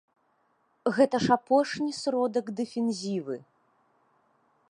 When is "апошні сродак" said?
1.37-2.45